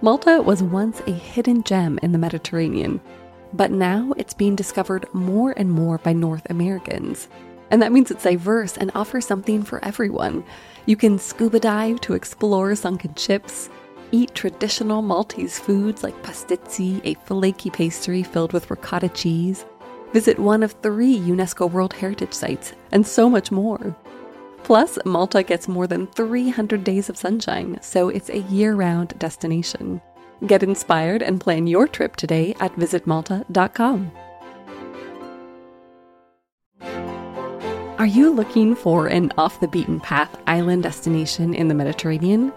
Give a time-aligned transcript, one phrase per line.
[0.00, 3.00] Malta was once a hidden gem in the Mediterranean,
[3.52, 7.26] but now it's being discovered more and more by North Americans.
[7.72, 10.44] And that means it's diverse and offers something for everyone.
[10.86, 13.70] You can scuba dive to explore sunken ships,
[14.12, 19.64] eat traditional Maltese foods like pastizzi, a flaky pastry filled with ricotta cheese,
[20.12, 23.96] visit one of three UNESCO World Heritage Sites, and so much more.
[24.68, 29.98] Plus, Malta gets more than 300 days of sunshine, so it's a year round destination.
[30.46, 34.12] Get inspired and plan your trip today at visitmalta.com.
[37.98, 42.52] Are you looking for an off the beaten path island destination in the Mediterranean?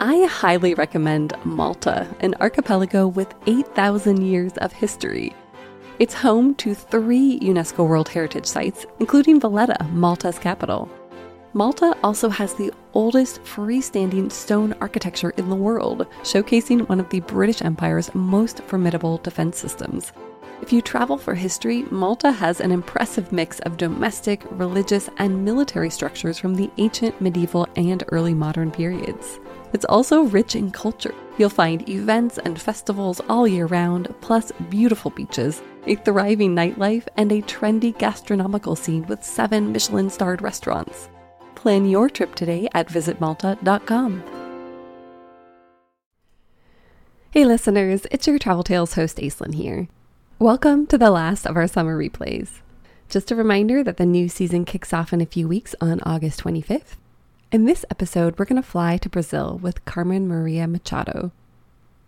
[0.00, 5.34] I highly recommend Malta, an archipelago with 8,000 years of history.
[5.98, 10.90] It's home to three UNESCO World Heritage Sites, including Valletta, Malta's capital.
[11.52, 17.18] Malta also has the oldest freestanding stone architecture in the world, showcasing one of the
[17.20, 20.12] British Empire's most formidable defense systems.
[20.62, 25.90] If you travel for history, Malta has an impressive mix of domestic, religious, and military
[25.90, 29.40] structures from the ancient, medieval, and early modern periods.
[29.72, 31.14] It's also rich in culture.
[31.36, 37.32] You'll find events and festivals all year round, plus beautiful beaches, a thriving nightlife, and
[37.32, 41.08] a trendy gastronomical scene with seven Michelin starred restaurants.
[41.60, 44.22] Plan your trip today at visitmalta.com.
[47.32, 49.86] Hey listeners, it's your Travel Tales host Aislyn here.
[50.38, 52.62] Welcome to the last of our summer replays.
[53.10, 56.42] Just a reminder that the new season kicks off in a few weeks on August
[56.42, 56.96] 25th.
[57.52, 61.30] In this episode, we're going to fly to Brazil with Carmen Maria Machado.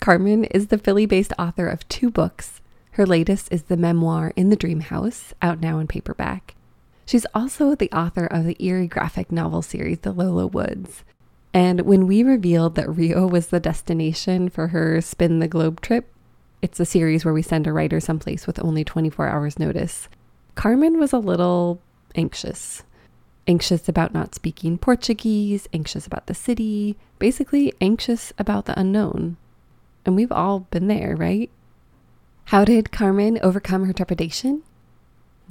[0.00, 2.62] Carmen is the Philly based author of two books.
[2.92, 6.54] Her latest is the memoir In the Dream House, out now in paperback.
[7.12, 11.04] She's also the author of the eerie graphic novel series, The Low, Low Woods.
[11.52, 16.10] And when we revealed that Rio was the destination for her Spin the Globe trip,
[16.62, 20.08] it's a series where we send a writer someplace with only 24 hours' notice.
[20.54, 21.82] Carmen was a little
[22.14, 22.82] anxious
[23.46, 29.36] anxious about not speaking Portuguese, anxious about the city, basically anxious about the unknown.
[30.06, 31.50] And we've all been there, right?
[32.46, 34.62] How did Carmen overcome her trepidation?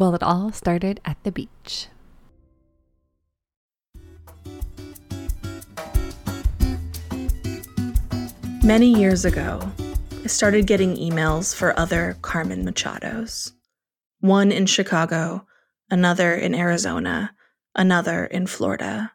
[0.01, 1.87] Well, it all started at the beach.
[8.63, 9.71] Many years ago,
[10.23, 13.51] I started getting emails for other Carmen Machados.
[14.21, 15.45] One in Chicago,
[15.91, 17.35] another in Arizona,
[17.75, 19.11] another in Florida.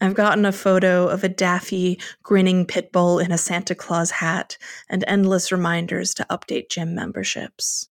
[0.00, 4.56] I've gotten a photo of a daffy, grinning pit bull in a Santa Claus hat
[4.88, 7.89] and endless reminders to update gym memberships.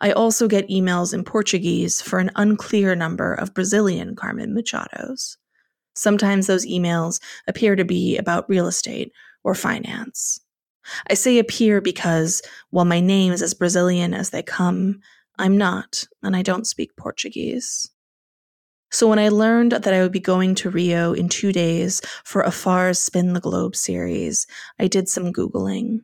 [0.00, 5.36] I also get emails in Portuguese for an unclear number of Brazilian Carmen Machados.
[5.94, 9.12] Sometimes those emails appear to be about real estate
[9.44, 10.40] or finance.
[11.08, 15.00] I say appear because, while my name is as Brazilian as they come,
[15.38, 17.90] I'm not, and I don't speak Portuguese.
[18.90, 22.42] So when I learned that I would be going to Rio in two days for
[22.42, 24.46] a Afar's Spin the Globe series,
[24.78, 26.00] I did some Googling.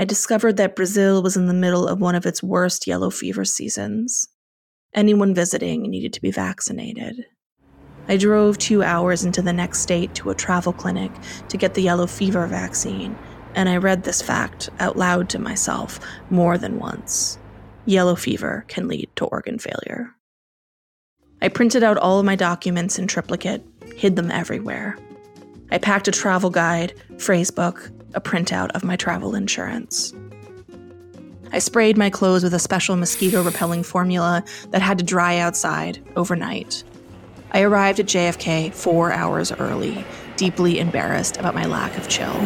[0.00, 3.44] I discovered that Brazil was in the middle of one of its worst yellow fever
[3.44, 4.28] seasons.
[4.94, 7.26] Anyone visiting needed to be vaccinated.
[8.08, 11.12] I drove two hours into the next state to a travel clinic
[11.50, 13.14] to get the yellow fever vaccine,
[13.54, 16.00] and I read this fact out loud to myself
[16.30, 17.38] more than once.
[17.84, 20.14] Yellow fever can lead to organ failure.
[21.42, 23.62] I printed out all of my documents in triplicate,
[23.96, 24.96] hid them everywhere.
[25.70, 30.12] I packed a travel guide, phrase book, a printout of my travel insurance.
[31.52, 36.00] I sprayed my clothes with a special mosquito repelling formula that had to dry outside
[36.14, 36.84] overnight.
[37.52, 40.04] I arrived at JFK four hours early,
[40.36, 42.36] deeply embarrassed about my lack of chill.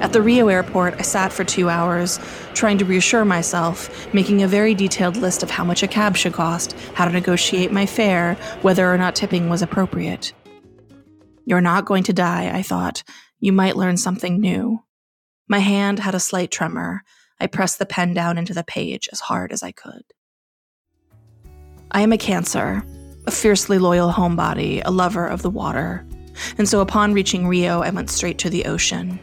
[0.00, 2.20] At the Rio airport, I sat for two hours,
[2.52, 6.34] trying to reassure myself, making a very detailed list of how much a cab should
[6.34, 10.32] cost, how to negotiate my fare, whether or not tipping was appropriate.
[11.46, 13.02] You're not going to die, I thought.
[13.44, 14.84] You might learn something new.
[15.48, 17.02] My hand had a slight tremor.
[17.38, 20.02] I pressed the pen down into the page as hard as I could.
[21.90, 22.82] I am a Cancer,
[23.26, 26.06] a fiercely loyal homebody, a lover of the water.
[26.56, 29.20] And so upon reaching Rio, I went straight to the ocean.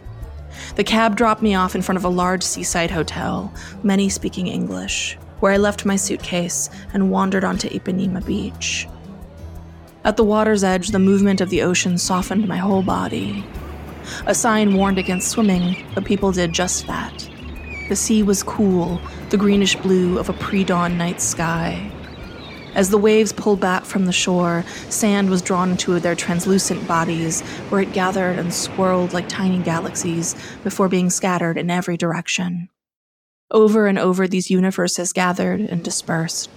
[0.75, 3.51] The cab dropped me off in front of a large seaside hotel,
[3.81, 8.87] many speaking English, where I left my suitcase and wandered onto Ipanema Beach.
[10.03, 13.43] At the water's edge, the movement of the ocean softened my whole body.
[14.25, 17.29] A sign warned against swimming, but people did just that.
[17.89, 21.91] The sea was cool, the greenish blue of a pre dawn night sky.
[22.73, 27.41] As the waves pulled back from the shore, sand was drawn into their translucent bodies,
[27.69, 32.69] where it gathered and swirled like tiny galaxies before being scattered in every direction.
[33.51, 36.49] Over and over, these universes gathered and dispersed.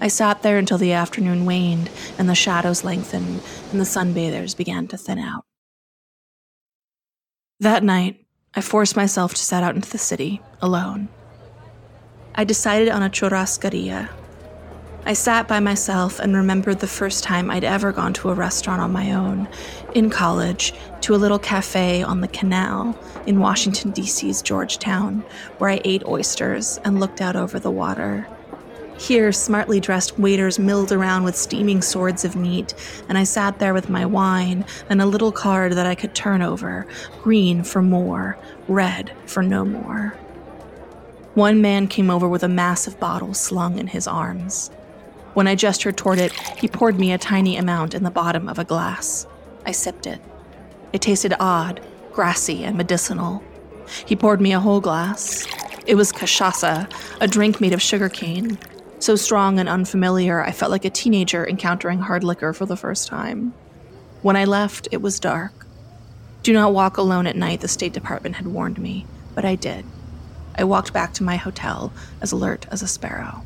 [0.00, 3.40] I sat there until the afternoon waned and the shadows lengthened
[3.72, 5.44] and the sunbathers began to thin out.
[7.62, 8.26] That night,
[8.56, 11.08] I forced myself to set out into the city alone.
[12.34, 14.08] I decided on a churrascaria,
[15.06, 18.82] I sat by myself and remembered the first time I'd ever gone to a restaurant
[18.82, 19.48] on my own,
[19.94, 25.24] in college, to a little cafe on the canal in Washington, D.C.'s Georgetown,
[25.58, 28.26] where I ate oysters and looked out over the water.
[28.98, 32.74] Here, smartly dressed waiters milled around with steaming swords of meat,
[33.08, 36.40] and I sat there with my wine and a little card that I could turn
[36.40, 36.86] over
[37.22, 40.14] green for more, red for no more.
[41.34, 44.70] One man came over with a massive bottle slung in his arms.
[45.34, 48.58] When I gestured toward it, he poured me a tiny amount in the bottom of
[48.58, 49.26] a glass.
[49.64, 50.20] I sipped it.
[50.92, 51.80] It tasted odd,
[52.12, 53.42] grassy, and medicinal.
[54.04, 55.46] He poured me a whole glass.
[55.86, 58.58] It was cachaça, a drink made of sugarcane.
[59.02, 63.08] So strong and unfamiliar, I felt like a teenager encountering hard liquor for the first
[63.08, 63.52] time.
[64.22, 65.66] When I left, it was dark.
[66.44, 69.04] Do not walk alone at night, the State Department had warned me,
[69.34, 69.84] but I did.
[70.54, 73.44] I walked back to my hotel, as alert as a sparrow.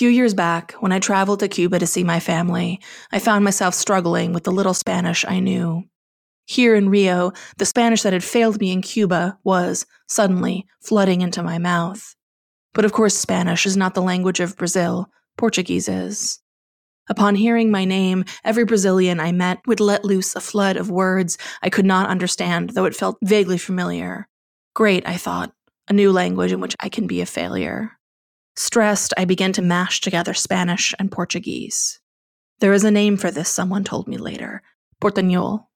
[0.00, 2.80] Few years back, when I traveled to Cuba to see my family,
[3.12, 5.84] I found myself struggling with the little Spanish I knew.
[6.46, 11.42] Here in Rio, the Spanish that had failed me in Cuba was, suddenly, flooding into
[11.42, 12.16] my mouth.
[12.72, 16.40] But of course, Spanish is not the language of Brazil, Portuguese is.
[17.10, 21.36] Upon hearing my name, every Brazilian I met would let loose a flood of words
[21.60, 24.28] I could not understand, though it felt vaguely familiar.
[24.74, 25.52] Great, I thought,
[25.88, 27.99] a new language in which I can be a failure.
[28.56, 32.00] Stressed, I began to mash together Spanish and Portuguese.
[32.60, 34.62] There is a name for this, someone told me later
[35.02, 35.66] Portuñol.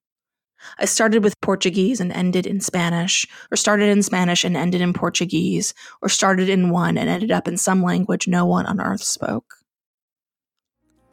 [0.78, 4.92] I started with Portuguese and ended in Spanish, or started in Spanish and ended in
[4.92, 9.02] Portuguese, or started in one and ended up in some language no one on earth
[9.02, 9.54] spoke.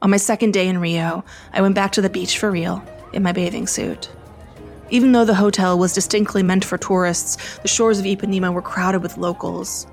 [0.01, 1.23] On my second day in Rio,
[1.53, 4.09] I went back to the beach for real, in my bathing suit.
[4.89, 9.01] Even though the hotel was distinctly meant for tourists, the shores of Ipanema were crowded
[9.03, 9.85] with locals.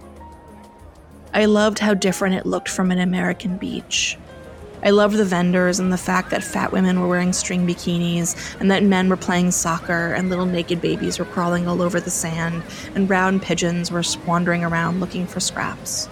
[1.35, 4.17] I loved how different it looked from an American beach.
[4.83, 8.71] I loved the vendors and the fact that fat women were wearing string bikinis and
[8.71, 12.63] that men were playing soccer and little naked babies were crawling all over the sand
[12.95, 16.09] and brown pigeons were wandering around looking for scraps.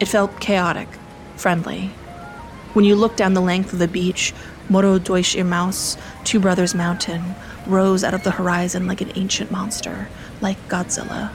[0.00, 0.88] It felt chaotic,
[1.36, 1.86] friendly.
[2.74, 4.34] When you looked down the length of the beach,
[4.68, 7.34] Morro dos Irmãos, Two Brothers Mountain,
[7.66, 10.08] rose out of the horizon like an ancient monster,
[10.40, 11.30] like Godzilla.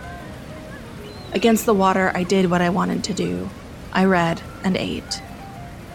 [1.31, 3.49] Against the water, I did what I wanted to do.
[3.93, 5.21] I read and ate.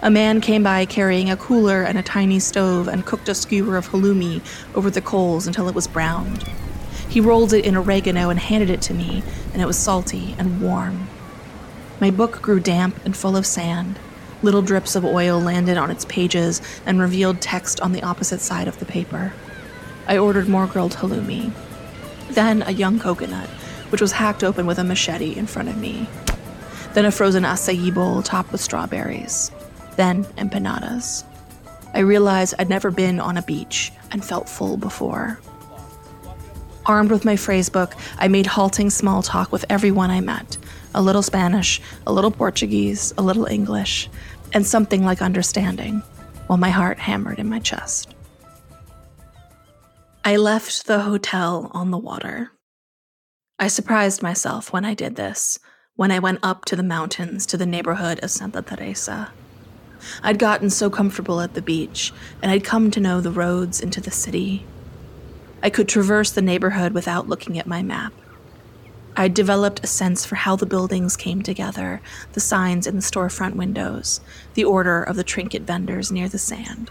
[0.01, 3.77] A man came by carrying a cooler and a tiny stove and cooked a skewer
[3.77, 4.43] of halloumi
[4.77, 6.45] over the coals until it was browned.
[7.09, 10.61] He rolled it in oregano and handed it to me, and it was salty and
[10.61, 11.09] warm.
[12.01, 13.99] My book grew damp and full of sand.
[14.41, 18.69] Little drips of oil landed on its pages and revealed text on the opposite side
[18.69, 19.33] of the paper.
[20.07, 21.53] I ordered more grilled halloumi.
[22.31, 23.51] Then a young coconut
[23.95, 26.09] which was hacked open with a machete in front of me.
[26.95, 29.53] Then a frozen acai bowl topped with strawberries.
[29.95, 31.23] Then empanadas.
[31.95, 35.39] I realized I'd never been on a beach and felt full before.
[36.87, 40.59] Armed with my phrase book, I made halting small talk with everyone I met
[40.93, 44.11] a little Spanish, a little Portuguese, a little English,
[44.53, 46.03] and something like understanding,
[46.49, 48.13] while my heart hammered in my chest.
[50.25, 52.51] I left the hotel on the water.
[53.65, 55.59] I surprised myself when I did this,
[55.97, 59.33] when I went up to the mountains to the neighborhood of Santa Teresa.
[60.23, 64.03] I'd gotten so comfortable at the beach, and I'd come to know the roads into
[64.03, 64.67] the city.
[65.63, 68.13] I could traverse the neighborhood without looking at my map.
[69.17, 72.03] I'd developed a sense for how the buildings came together,
[72.35, 74.21] the signs in the storefront windows,
[74.53, 76.91] the order of the trinket vendors near the sand.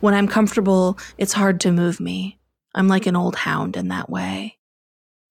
[0.00, 2.38] When I'm comfortable, it's hard to move me.
[2.74, 4.57] I'm like an old hound in that way.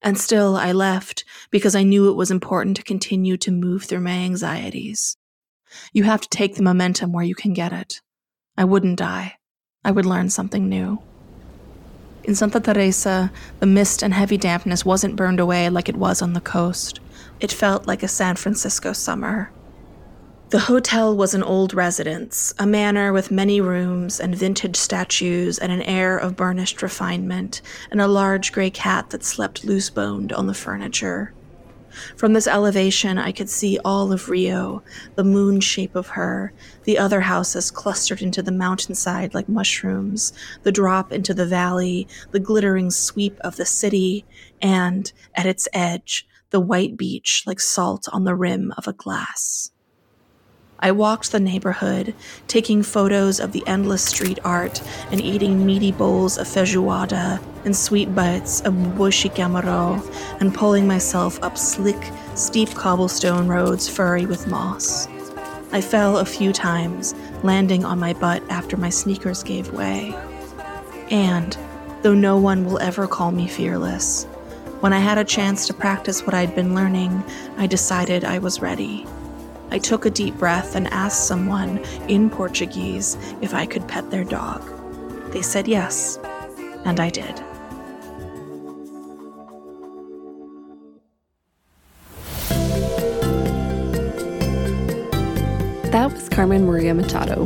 [0.01, 4.01] And still, I left because I knew it was important to continue to move through
[4.01, 5.17] my anxieties.
[5.91, 8.01] You have to take the momentum where you can get it.
[8.57, 9.37] I wouldn't die.
[9.83, 11.01] I would learn something new.
[12.23, 16.33] In Santa Teresa, the mist and heavy dampness wasn't burned away like it was on
[16.33, 16.99] the coast.
[17.39, 19.51] It felt like a San Francisco summer.
[20.49, 25.73] The hotel was an old residence, a manor with many rooms and vintage statues and
[25.73, 27.61] an air of burnished refinement,
[27.91, 31.33] and a large gray cat that slept loose boned on the furniture.
[32.15, 34.83] From this elevation, I could see all of Rio,
[35.15, 36.53] the moon shape of her,
[36.85, 40.31] the other houses clustered into the mountainside like mushrooms,
[40.63, 44.23] the drop into the valley, the glittering sweep of the city,
[44.61, 49.71] and, at its edge, the white beach like salt on the rim of a glass.
[50.79, 52.13] I walked the neighborhood,
[52.47, 54.81] taking photos of the endless street art
[55.11, 60.05] and eating meaty bowls of feijoada and sweet bites of bushi camaro
[60.39, 61.97] and pulling myself up slick,
[62.35, 65.07] steep cobblestone roads furry with moss.
[65.71, 70.15] I fell a few times, landing on my butt after my sneakers gave way.
[71.09, 71.57] And,
[72.03, 74.25] though no one will ever call me fearless,
[74.81, 77.23] when I had a chance to practice what I'd been learning,
[77.57, 79.07] I decided I was ready.
[79.69, 84.23] I took a deep breath and asked someone in Portuguese if I could pet their
[84.23, 84.61] dog.
[85.31, 86.17] They said yes,
[86.85, 87.43] and I did.
[95.91, 97.43] That was Carmen Maria Machado.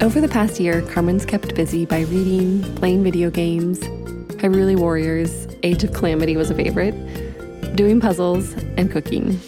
[0.00, 3.78] Over the past year, Carmen's kept busy by reading, playing video games,
[4.40, 6.94] Hyrule Warriors, Age of Calamity was a favorite,
[7.76, 9.40] doing puzzles, and cooking.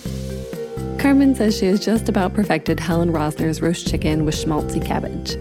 [0.99, 5.37] Carmen says she has just about perfected Helen Rosner's roast chicken with schmaltzy cabbage.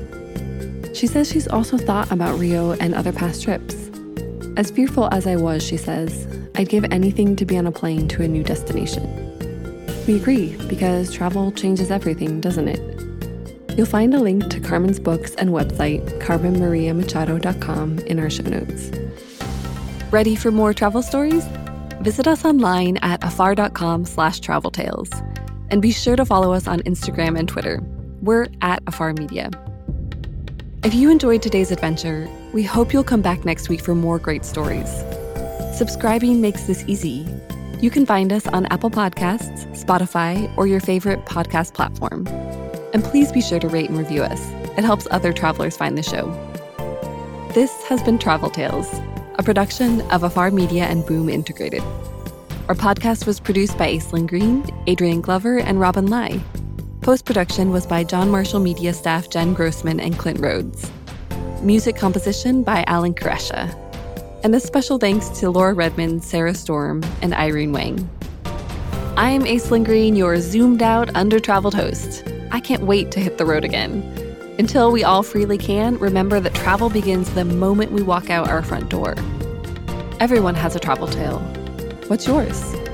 [0.96, 3.76] She says she's also thought about Rio and other past trips.
[4.56, 8.08] As fearful as I was, she says, I'd give anything to be on a plane
[8.10, 9.04] to a new destination.
[10.08, 13.78] We agree, because travel changes everything, doesn't it?
[13.78, 18.92] You'll find a link to Carmen's books and website, carmenmariamachado.com, in our show notes.
[20.12, 21.46] Ready for more travel stories?
[22.02, 25.10] Visit us online at afar.com slash travel tales.
[25.70, 27.82] And be sure to follow us on Instagram and Twitter.
[28.22, 29.52] We're at Afar Media.
[30.84, 34.46] If you enjoyed today's adventure, we hope you'll come back next week for more great
[34.46, 34.90] stories.
[35.76, 37.28] Subscribing makes this easy.
[37.82, 42.26] You can find us on Apple Podcasts, Spotify, or your favorite podcast platform.
[42.94, 44.40] And please be sure to rate and review us.
[44.78, 46.32] It helps other travelers find the show.
[47.54, 48.88] This has been Travel Tales,
[49.36, 51.84] a production of Afar Media and Boom Integrated.
[52.70, 56.38] Our podcast was produced by Aislyn Greene, Adrian Glover, and Robin Lai.
[57.00, 60.92] Post production was by John Marshall Media staff Jen Grossman and Clint Rhodes.
[61.62, 63.74] Music composition by Alan Koresha.
[64.44, 68.10] And a special thanks to Laura Redmond, Sarah Storm, and Irene Wang.
[69.16, 72.26] I'm Aislyn Greene, your zoomed out, under traveled host.
[72.52, 74.02] I can't wait to hit the road again.
[74.60, 78.62] Until we all freely can, remember that travel begins the moment we walk out our
[78.62, 79.16] front door.
[80.20, 81.40] Everyone has a travel tale
[82.08, 82.87] What's yours?